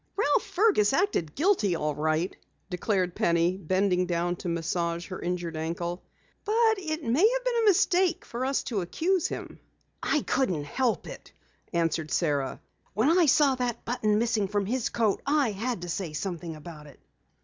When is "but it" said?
6.43-7.03